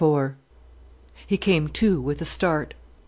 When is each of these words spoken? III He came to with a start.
III 0.03 0.29
He 1.27 1.37
came 1.37 1.67
to 1.67 2.01
with 2.01 2.21
a 2.21 2.25
start. 2.25 2.73